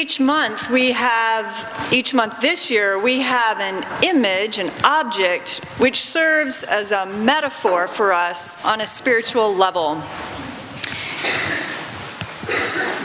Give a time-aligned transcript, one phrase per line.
[0.00, 6.00] Each month, we have, each month this year, we have an image, an object, which
[6.00, 10.00] serves as a metaphor for us on a spiritual level.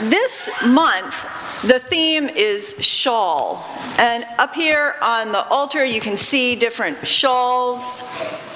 [0.08, 1.26] This month,
[1.62, 3.64] the theme is shawl.
[3.98, 8.04] And up here on the altar, you can see different shawls.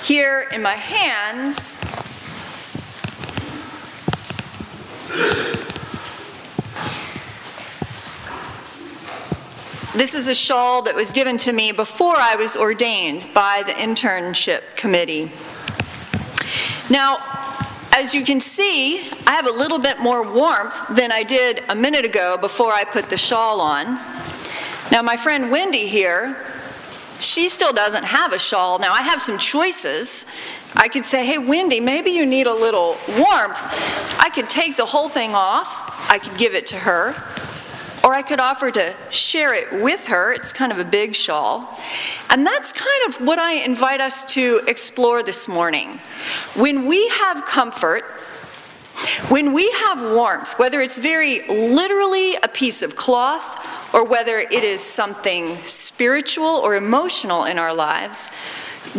[0.04, 1.76] Here in my hands,
[9.98, 13.72] This is a shawl that was given to me before I was ordained by the
[13.72, 15.28] internship committee.
[16.88, 17.18] Now,
[17.90, 21.74] as you can see, I have a little bit more warmth than I did a
[21.74, 23.86] minute ago before I put the shawl on.
[24.92, 26.36] Now, my friend Wendy here,
[27.18, 28.78] she still doesn't have a shawl.
[28.78, 30.26] Now, I have some choices.
[30.76, 33.58] I could say, hey, Wendy, maybe you need a little warmth.
[34.20, 37.16] I could take the whole thing off, I could give it to her,
[38.08, 40.32] or I could offer to share it with her.
[40.32, 41.78] It's kind of a big shawl.
[42.30, 45.98] And that's kind of what I invite us to explore this morning.
[46.56, 48.04] When we have comfort,
[49.28, 54.64] when we have warmth, whether it's very literally a piece of cloth or whether it
[54.64, 58.30] is something spiritual or emotional in our lives,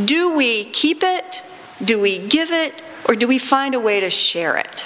[0.06, 1.42] do we keep it?
[1.84, 2.80] Do we give it?
[3.08, 4.86] Or do we find a way to share it?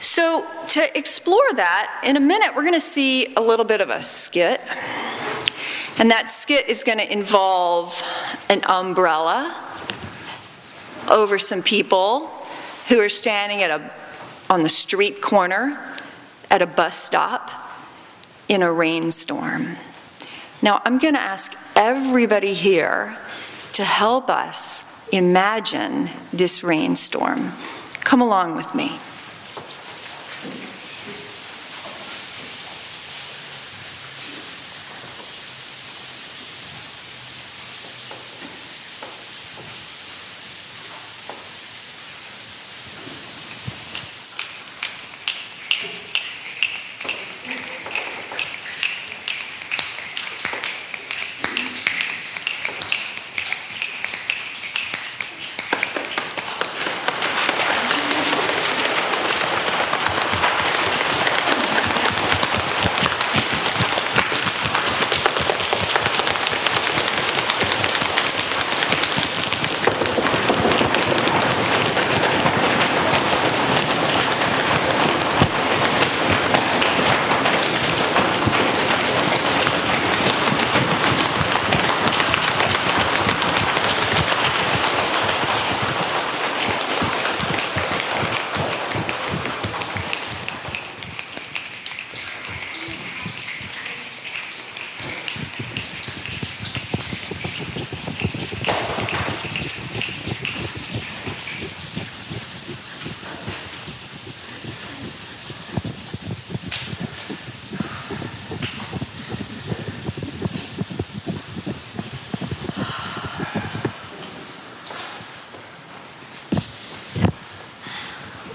[0.00, 3.90] So, to explore that, in a minute, we're going to see a little bit of
[3.90, 4.60] a skit.
[5.98, 8.02] And that skit is going to involve
[8.50, 9.54] an umbrella
[11.08, 12.26] over some people
[12.88, 13.88] who are standing at a,
[14.50, 15.78] on the street corner
[16.50, 17.52] at a bus stop
[18.48, 19.76] in a rainstorm.
[20.60, 23.14] Now, I'm going to ask everybody here
[23.74, 27.52] to help us imagine this rainstorm.
[28.00, 28.98] Come along with me.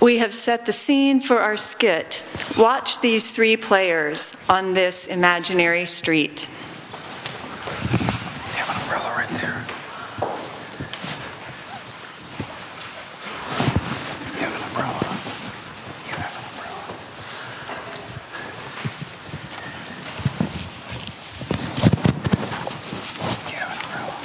[0.10, 2.28] We have set the scene for our skit.
[2.58, 6.50] Watch these three players on this imaginary street.
[7.92, 8.08] You
[8.58, 9.64] have an umbrella right there.
[14.34, 15.00] You have an umbrella.
[16.10, 16.82] You have an umbrella.
[23.46, 24.20] You have an umbrella.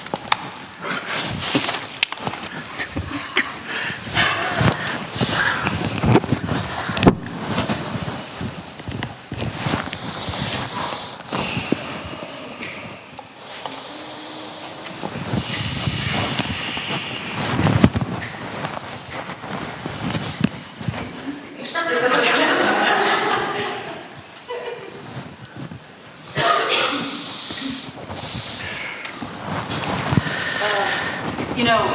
[31.64, 31.87] You know,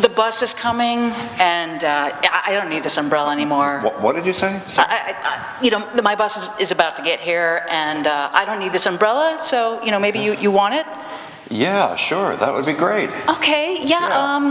[0.00, 1.10] the bus is coming,
[1.42, 3.80] and uh, I I don't need this umbrella anymore.
[3.82, 4.54] What, what did you say?
[4.78, 8.30] I- I- I- You know, my bus is- is about to get here, and uh,
[8.40, 10.86] I don't need this umbrella, so, you know, maybe you you want it?
[11.50, 12.36] Yeah, sure.
[12.38, 13.10] That would be great.
[13.26, 14.22] Okay, yeah, Yeah.
[14.22, 14.44] um,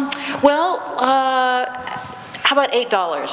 [0.43, 1.63] well, uh,
[2.43, 3.31] how about $8?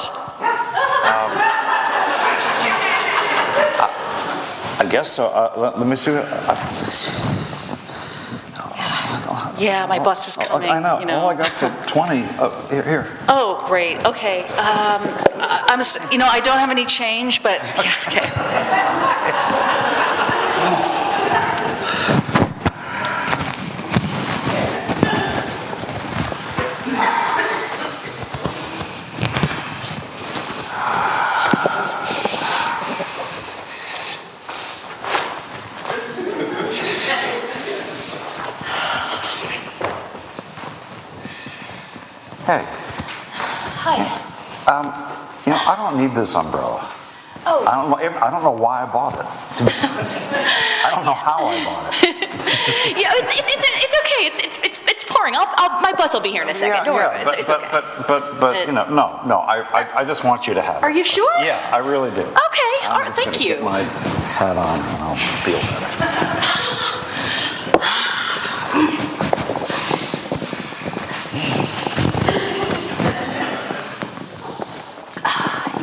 [4.79, 5.27] I guess so.
[5.27, 6.11] Uh, let, let me see.
[6.15, 6.55] what- Uh,
[9.57, 10.99] Yeah, my bus is oh, coming, I know.
[10.99, 11.15] you know.
[11.17, 12.25] All I got's a 20.
[12.39, 13.07] Oh, here, here.
[13.29, 14.43] Oh, great, okay.
[14.49, 15.01] Um,
[15.37, 18.21] I'm, s- you know, I don't have any change, but, yeah, okay.
[42.45, 42.61] Hey,
[43.81, 43.97] Hi.
[45.45, 46.79] you know, I don't need this umbrella.
[47.45, 47.65] Oh.
[47.67, 49.27] I don't know, I don't know why I bought it.
[49.57, 50.31] to be honest.
[50.31, 52.31] I don't know how I bought it.
[52.95, 54.21] Yeah, it's, it's, it's, it's okay.
[54.27, 55.35] It's, it's, it's, it's pouring.
[55.35, 56.77] I'll, I'll, my bus will be here in a second.
[56.77, 57.25] Yeah, Don't worry yeah, it.
[57.25, 57.71] but, It's, but, okay.
[57.71, 60.77] but, but, but, you know, no, no, I, I, I just want you to have
[60.77, 60.83] it.
[60.83, 61.29] Are you sure?
[61.43, 62.21] Yeah, I really do.
[62.21, 63.55] Okay, all I'm right, thank you.
[63.55, 66.45] Get my hat on and I'll feel better.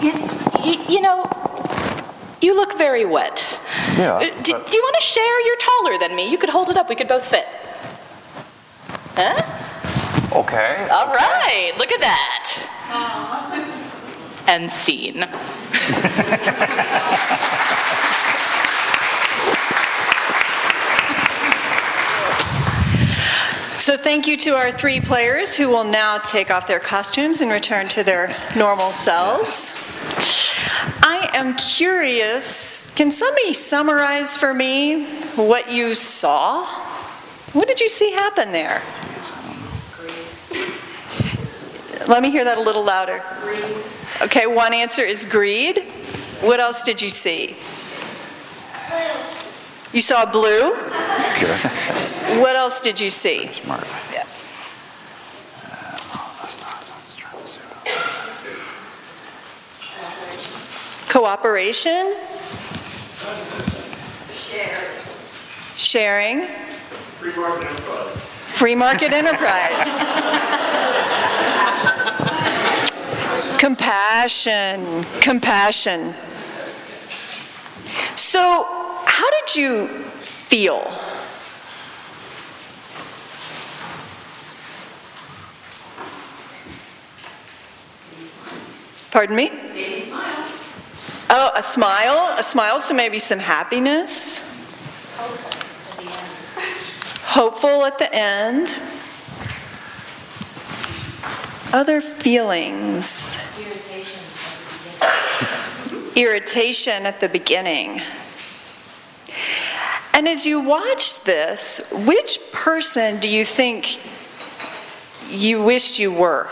[0.03, 0.12] You,
[0.65, 1.29] you, you know,
[2.41, 3.38] you look very wet.
[3.96, 5.37] Yeah, Uh, Do, but- do you want to share?
[5.46, 6.25] You're taller than me.
[6.32, 6.88] You could hold it up.
[6.88, 7.46] We could both fit.
[9.17, 9.38] Huh?
[10.43, 10.88] Okay.
[10.90, 11.73] All right.
[11.79, 12.44] Look at that.
[14.49, 15.20] And scene.
[23.79, 27.50] So thank you to our three players who will now take off their costumes and
[27.50, 29.75] return to their normal selves.
[31.02, 35.05] I am curious, can somebody summarize for me
[35.37, 36.67] what you saw?
[37.53, 38.83] What did you see happen there?
[42.06, 43.23] Let me hear that a little louder.
[44.21, 45.85] Okay, one answer is greed.
[46.41, 47.56] What else did you see?
[49.93, 50.73] You saw blue.
[52.41, 53.47] What else did you see?
[53.53, 53.87] smart.
[54.12, 54.25] Yeah.
[56.41, 57.67] That's not, so it's trying to zero.
[61.09, 62.15] Cooperation?
[65.77, 66.47] Sharing?
[67.19, 68.25] Free market enterprise.
[68.55, 69.99] Free market enterprise.
[73.59, 76.15] Compassion, compassion.
[78.17, 78.67] So,
[79.05, 80.81] how did you feel?
[89.11, 89.51] Pardon me?
[91.34, 94.43] Oh, a smile, a smile, so maybe some happiness.
[97.23, 98.70] Hopeful at the end.
[101.73, 103.38] Other feelings.
[106.14, 108.02] Irritation at the beginning.
[110.12, 114.00] And as you watch this, which person do you think
[115.31, 116.50] you wished you were?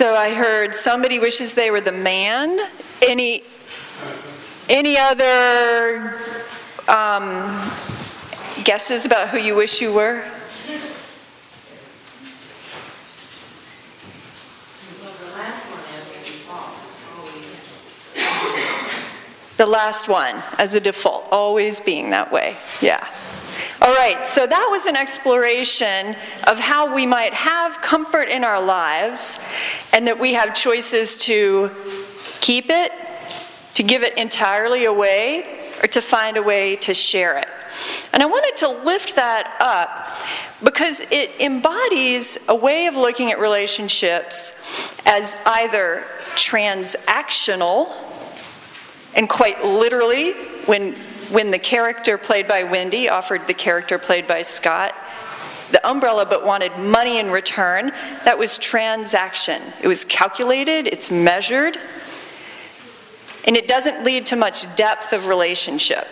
[0.00, 2.58] So I heard somebody wishes they were the man.
[3.02, 3.44] Any
[4.66, 6.18] any other
[6.88, 7.60] um,
[8.64, 10.24] guesses about who you wish you were?
[19.58, 22.56] The last one, as a default, always being that way.
[22.80, 23.06] Yeah.
[23.82, 26.14] All right, so that was an exploration
[26.46, 29.40] of how we might have comfort in our lives
[29.94, 31.70] and that we have choices to
[32.42, 32.92] keep it,
[33.72, 37.48] to give it entirely away, or to find a way to share it.
[38.12, 40.14] And I wanted to lift that up
[40.62, 44.62] because it embodies a way of looking at relationships
[45.06, 46.04] as either
[46.34, 47.94] transactional,
[49.16, 50.32] and quite literally,
[50.66, 50.94] when,
[51.30, 54.94] when the character played by Wendy offered the character played by Scott
[55.70, 57.92] the umbrella but wanted money in return,
[58.24, 59.62] that was transaction.
[59.82, 61.78] It was calculated, it's measured,
[63.46, 66.06] and it doesn't lead to much depth of relationship.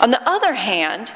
[0.00, 1.10] On the other hand,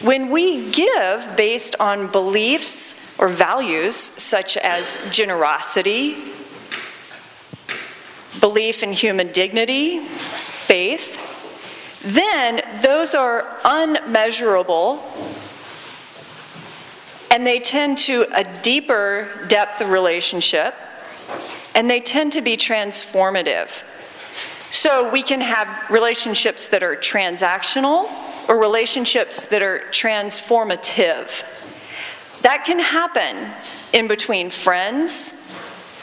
[0.00, 6.32] when we give based on beliefs or values such as generosity,
[8.40, 11.20] belief in human dignity, faith,
[12.02, 15.02] then those are unmeasurable
[17.30, 20.74] and they tend to a deeper depth of relationship
[21.74, 23.82] and they tend to be transformative.
[24.70, 28.10] So we can have relationships that are transactional
[28.50, 31.42] or relationships that are transformative.
[32.42, 33.50] That can happen
[33.94, 35.50] in between friends.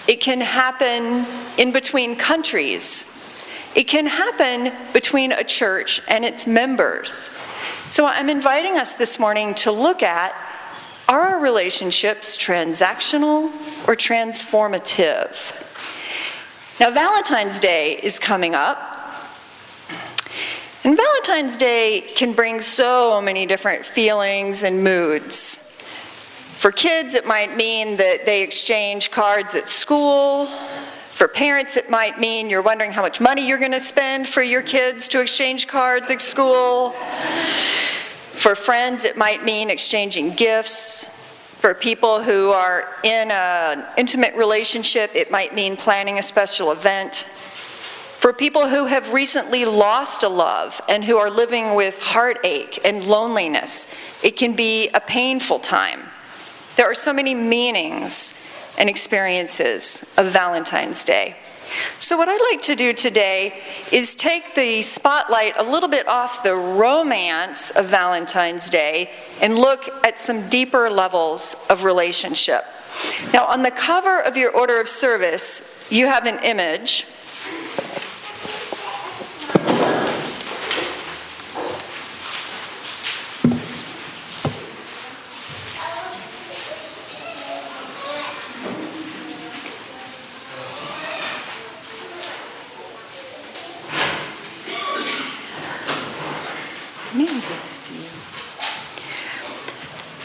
[0.07, 1.27] It can happen
[1.59, 3.05] in between countries.
[3.73, 7.37] It can happen between a church and its members.
[7.87, 10.35] So I'm inviting us this morning to look at
[11.07, 13.51] Are our relationships transactional
[13.87, 15.57] or transformative?
[16.79, 18.87] Now, Valentine's Day is coming up.
[20.83, 25.57] And Valentine's Day can bring so many different feelings and moods.
[26.57, 30.47] For kids, it might mean that they exchange cards at school.
[31.21, 34.41] For parents, it might mean you're wondering how much money you're going to spend for
[34.41, 36.93] your kids to exchange cards at school.
[38.33, 41.03] For friends, it might mean exchanging gifts.
[41.59, 47.17] For people who are in an intimate relationship, it might mean planning a special event.
[48.17, 53.05] For people who have recently lost a love and who are living with heartache and
[53.05, 53.85] loneliness,
[54.23, 56.01] it can be a painful time.
[56.77, 58.33] There are so many meanings
[58.77, 61.35] and experiences of Valentine's Day.
[61.99, 63.61] So, what I'd like to do today
[63.91, 69.09] is take the spotlight a little bit off the romance of Valentine's Day
[69.41, 72.65] and look at some deeper levels of relationship.
[73.33, 77.05] Now, on the cover of your order of service, you have an image.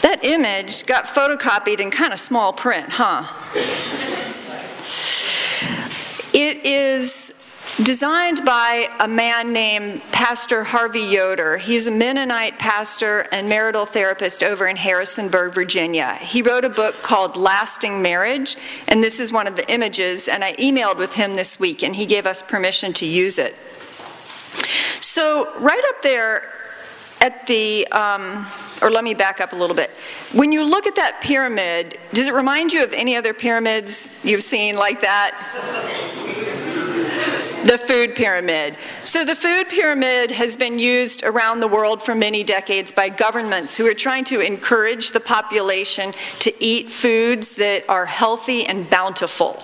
[0.07, 3.25] That image got photocopied in kind of small print, huh?
[6.33, 7.33] It is
[7.83, 11.57] designed by a man named Pastor Harvey Yoder.
[11.57, 16.15] He's a Mennonite pastor and marital therapist over in Harrisonburg, Virginia.
[16.15, 18.55] He wrote a book called Lasting Marriage,
[18.87, 21.95] and this is one of the images, and I emailed with him this week, and
[21.95, 23.59] he gave us permission to use it.
[25.01, 26.49] So, right up there
[27.21, 28.45] at the, um,
[28.81, 29.91] or let me back up a little bit.
[30.33, 34.43] When you look at that pyramid, does it remind you of any other pyramids you've
[34.43, 35.33] seen like that?
[37.65, 38.77] The food pyramid.
[39.03, 43.75] So, the food pyramid has been used around the world for many decades by governments
[43.75, 49.61] who are trying to encourage the population to eat foods that are healthy and bountiful.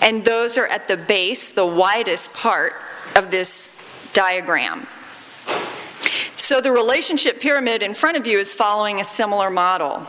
[0.00, 2.74] And those are at the base, the widest part
[3.14, 3.76] of this
[4.14, 4.86] diagram.
[6.38, 10.06] So the relationship pyramid in front of you is following a similar model.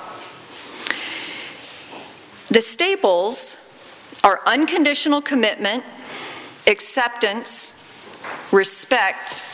[2.48, 3.66] The staples
[4.24, 5.84] are unconditional commitment,
[6.66, 7.76] acceptance,
[8.52, 9.46] respect,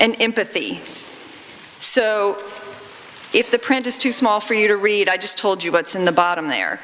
[0.00, 0.80] and empathy.
[1.80, 2.38] So
[3.32, 5.94] if the print is too small for you to read, I just told you what's
[5.94, 6.80] in the bottom there.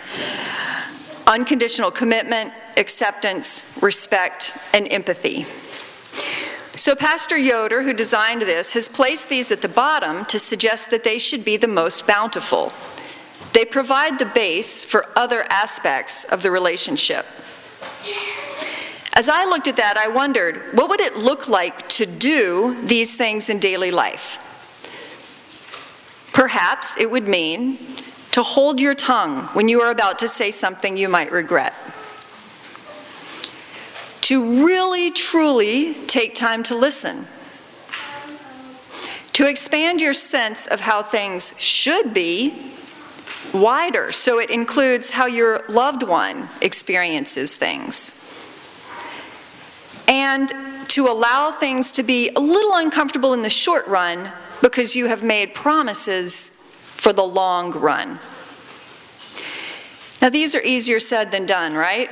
[1.26, 5.46] Unconditional commitment, acceptance, respect, and empathy.
[6.80, 11.04] So, Pastor Yoder, who designed this, has placed these at the bottom to suggest that
[11.04, 12.72] they should be the most bountiful.
[13.52, 17.26] They provide the base for other aspects of the relationship.
[19.12, 23.14] As I looked at that, I wondered what would it look like to do these
[23.14, 24.38] things in daily life?
[26.32, 27.78] Perhaps it would mean
[28.32, 31.74] to hold your tongue when you are about to say something you might regret
[34.30, 37.26] to really, truly take time to listen,
[39.32, 42.54] to expand your sense of how things should be
[43.52, 48.24] wider so it includes how your loved one experiences things.
[50.06, 50.48] And
[50.90, 54.30] to allow things to be a little uncomfortable in the short run
[54.62, 58.20] because you have made promises for the long run.
[60.22, 62.10] Now, these are easier said than done, right?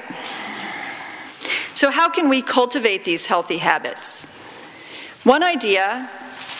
[1.79, 4.27] So, how can we cultivate these healthy habits?
[5.23, 6.11] One idea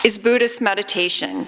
[0.05, 1.45] is Buddhist meditation.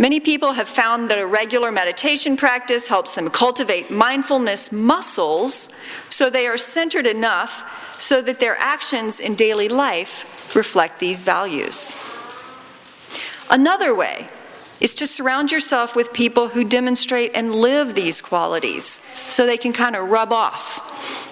[0.00, 5.72] Many people have found that a regular meditation practice helps them cultivate mindfulness muscles
[6.08, 11.92] so they are centered enough so that their actions in daily life reflect these values.
[13.48, 14.26] Another way
[14.80, 19.72] is to surround yourself with people who demonstrate and live these qualities so they can
[19.72, 21.23] kind of rub off.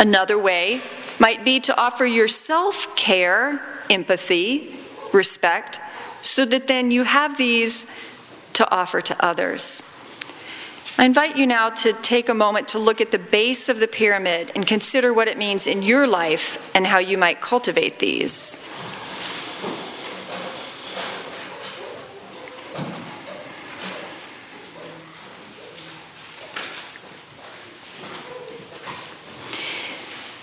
[0.00, 0.80] Another way
[1.18, 4.74] might be to offer yourself care, empathy,
[5.12, 5.78] respect,
[6.22, 7.86] so that then you have these
[8.54, 9.86] to offer to others.
[10.96, 13.88] I invite you now to take a moment to look at the base of the
[13.88, 18.58] pyramid and consider what it means in your life and how you might cultivate these.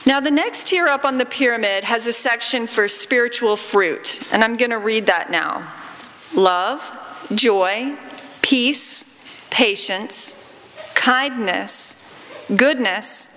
[0.07, 4.41] Now, the next tier up on the pyramid has a section for spiritual fruit, and
[4.41, 5.69] I'm going to read that now
[6.33, 7.93] love, joy,
[8.41, 9.03] peace,
[9.49, 10.33] patience,
[10.95, 12.01] kindness,
[12.55, 13.27] goodness,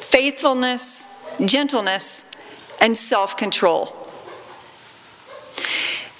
[0.00, 1.06] faithfulness,
[1.46, 2.30] gentleness,
[2.82, 3.96] and self control.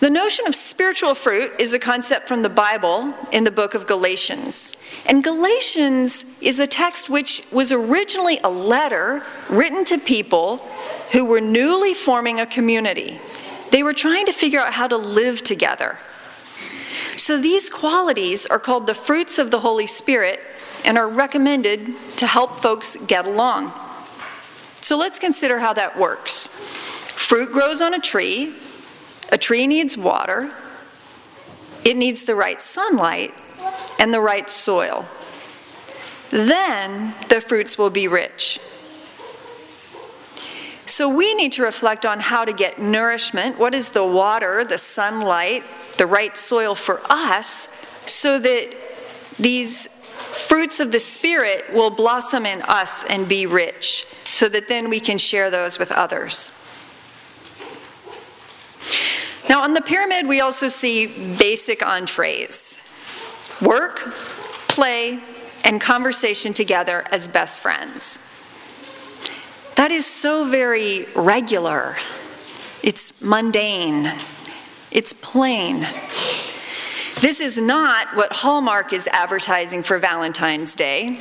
[0.00, 3.87] The notion of spiritual fruit is a concept from the Bible in the book of
[3.87, 4.78] Galatians.
[5.07, 10.59] And Galatians is a text which was originally a letter written to people
[11.12, 13.19] who were newly forming a community.
[13.71, 15.99] They were trying to figure out how to live together.
[17.16, 20.40] So these qualities are called the fruits of the Holy Spirit
[20.85, 23.73] and are recommended to help folks get along.
[24.80, 26.47] So let's consider how that works.
[26.47, 28.54] Fruit grows on a tree,
[29.30, 30.50] a tree needs water,
[31.85, 33.35] it needs the right sunlight,
[34.00, 35.07] and the right soil.
[36.30, 38.59] Then the fruits will be rich.
[40.87, 43.59] So we need to reflect on how to get nourishment.
[43.59, 45.64] What is the water, the sunlight,
[45.99, 47.69] the right soil for us
[48.07, 48.75] so that
[49.38, 54.90] these fruits of the Spirit will blossom in us and be rich, so that then
[54.90, 56.57] we can share those with others.
[59.49, 62.78] Now, on the pyramid, we also see basic entrees
[63.61, 63.99] work,
[64.69, 65.21] play,
[65.64, 68.19] and conversation together as best friends.
[69.76, 71.97] That is so very regular.
[72.83, 74.12] It's mundane.
[74.90, 75.81] It's plain.
[77.21, 81.21] This is not what Hallmark is advertising for Valentine's Day.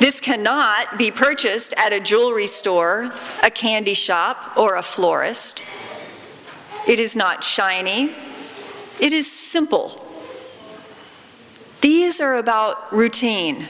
[0.00, 3.10] This cannot be purchased at a jewelry store,
[3.42, 5.62] a candy shop, or a florist.
[6.88, 8.14] It is not shiny.
[8.98, 10.09] It is simple.
[11.80, 13.66] These are about routine.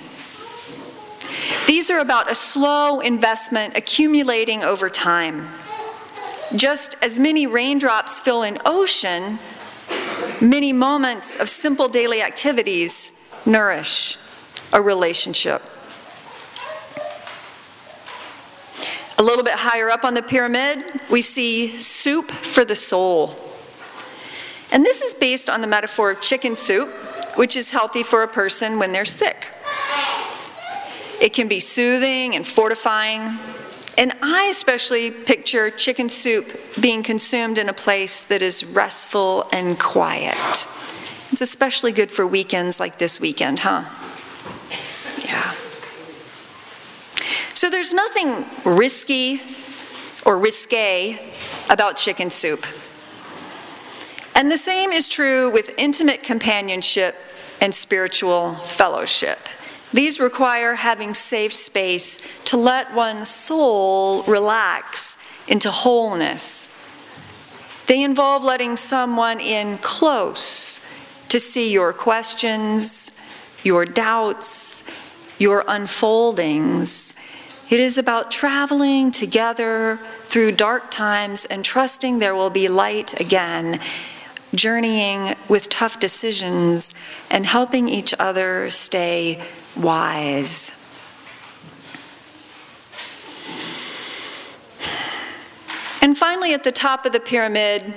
[1.67, 5.49] These are about a slow investment accumulating over time.
[6.57, 9.39] Just as many raindrops fill an ocean,
[10.41, 14.19] many moments of simple daily activities nourish
[14.73, 15.63] a relationship.
[19.19, 23.50] A little bit higher up on the pyramid, we see soup for the soul.
[24.73, 26.89] And this is based on the metaphor of chicken soup,
[27.37, 29.49] which is healthy for a person when they're sick.
[31.21, 33.39] It can be soothing and fortifying.
[33.99, 39.79] And I especially picture chicken soup being consumed in a place that is restful and
[39.79, 40.67] quiet.
[41.33, 43.85] It's especially good for weekends like this weekend, huh?
[45.25, 45.55] Yeah.
[47.55, 49.43] So there's nothing risky
[50.25, 51.19] or risque
[51.69, 52.65] about chicken soup.
[54.35, 57.17] And the same is true with intimate companionship
[57.61, 59.39] and spiritual fellowship.
[59.93, 65.17] These require having safe space to let one's soul relax
[65.49, 66.69] into wholeness.
[67.87, 70.87] They involve letting someone in close
[71.29, 73.17] to see your questions,
[73.65, 74.85] your doubts,
[75.39, 77.15] your unfoldings,
[77.71, 83.79] it is about traveling together through dark times and trusting there will be light again,
[84.55, 86.95] journeying with tough decisions
[87.31, 89.43] and helping each other stay
[89.77, 90.77] wise.
[96.03, 97.95] And finally, at the top of the pyramid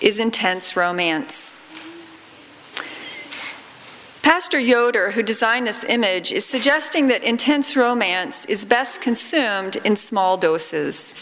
[0.00, 1.54] is intense romance.
[4.22, 9.96] Pastor Yoder, who designed this image, is suggesting that intense romance is best consumed in
[9.96, 11.14] small doses.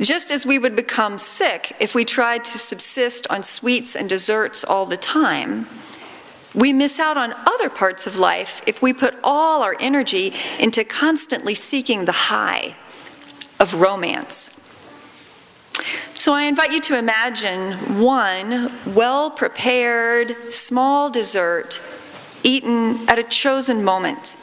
[0.00, 4.62] Just as we would become sick if we tried to subsist on sweets and desserts
[4.62, 5.66] all the time,
[6.54, 10.84] we miss out on other parts of life if we put all our energy into
[10.84, 12.76] constantly seeking the high
[13.58, 14.56] of romance.
[16.14, 21.80] So I invite you to imagine one well prepared small dessert
[22.42, 24.36] eaten at a chosen moment.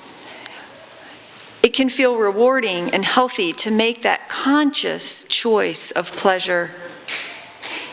[1.66, 6.70] It can feel rewarding and healthy to make that conscious choice of pleasure.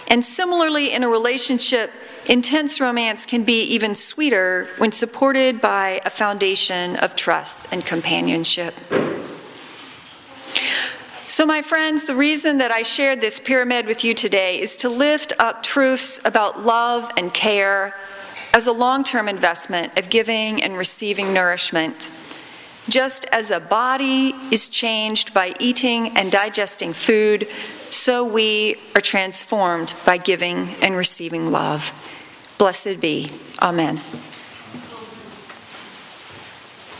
[0.08, 1.90] And similarly, in a relationship,
[2.26, 8.74] intense romance can be even sweeter when supported by a foundation of trust and companionship.
[11.26, 14.90] So, my friends, the reason that I shared this pyramid with you today is to
[14.90, 17.94] lift up truths about love and care
[18.52, 22.10] as a long term investment of giving and receiving nourishment.
[22.88, 27.48] Just as a body is changed by eating and digesting food,
[27.90, 31.92] so we are transformed by giving and receiving love.
[32.58, 33.30] Blessed be.
[33.60, 34.00] Amen.